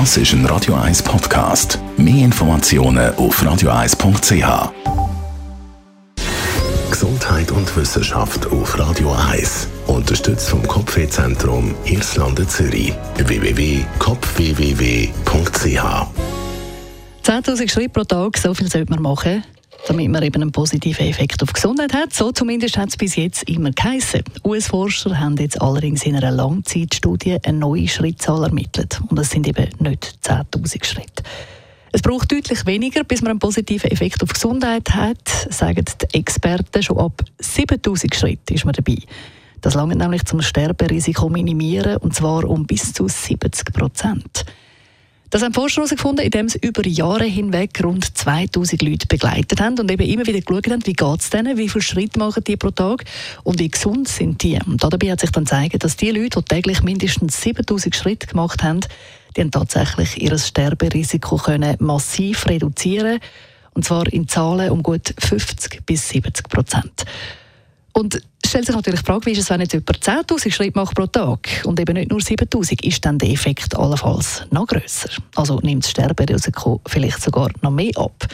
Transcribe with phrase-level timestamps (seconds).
[0.00, 1.78] Das ist ein Radio 1 Podcast.
[1.96, 4.72] Mehr Informationen auf radio1.ch.
[6.90, 9.68] Gesundheit und Wissenschaft auf Radio 1.
[9.86, 12.92] Unterstützt vom Kopfwehzentrum Irlande Zürich.
[13.18, 13.84] www.kopfwww.ch
[17.22, 19.44] 10.000 Schritte pro Tag, so viel sollte man machen
[19.86, 22.12] damit man eben einen positiven Effekt auf Gesundheit hat.
[22.12, 24.22] So zumindest hat es bis jetzt immer geheißen.
[24.44, 29.00] US-Forscher haben jetzt allerdings in einer Langzeitstudie eine neue Schrittzahl ermittelt.
[29.08, 31.22] Und das sind eben nicht 10.000 Schritte.
[31.92, 36.82] Es braucht deutlich weniger, bis man einen positiven Effekt auf Gesundheit hat, sagen die Experten.
[36.82, 38.98] Schon ab 7000 Schritten ist man dabei.
[39.60, 44.44] Das langt nämlich zum Sterberisiko minimieren, und zwar um bis zu 70 Prozent.
[45.34, 49.90] Das haben Forscher herausgefunden, indem sie über Jahre hinweg rund 2000 Leute begleitet haben und
[49.90, 52.70] eben immer wieder geschaut haben, wie geht es denen, wie viele Schritte machen die pro
[52.70, 53.02] Tag
[53.42, 54.60] und wie gesund sind die.
[54.64, 58.62] Und dabei hat sich dann gezeigt, dass die Leute, die täglich mindestens 7000 Schritte gemacht
[58.62, 58.78] haben,
[59.36, 63.18] die haben tatsächlich ihr Sterberisiko können massiv reduzieren
[63.72, 67.04] und zwar in Zahlen um gut 50 bis 70 Prozent.
[67.92, 68.22] Und
[68.54, 71.06] stellt sich natürlich die Frage, wie ist es, wenn jetzt jemand 10'000 Schritte macht pro
[71.06, 75.08] Tag und eben nicht nur 7'000, ist dann der Effekt allenfalls noch grösser?
[75.34, 78.28] Also nimmt das Sterberisiko vielleicht sogar noch mehr ab?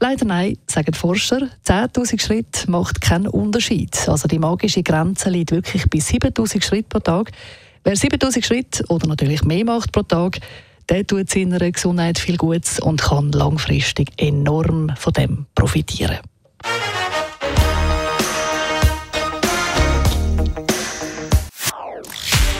[0.00, 1.50] Leider nein, sagen Forscher.
[1.68, 3.96] 10.000 Schritte macht keinen Unterschied.
[4.08, 7.30] Also die magische Grenze liegt wirklich bei 7.000 Schritt pro Tag.
[7.84, 10.40] Wer 7.000 Schritte oder natürlich mehr macht pro Tag,
[10.88, 16.18] der tut seiner Gesundheit viel Gutes und kann langfristig enorm von dem profitieren.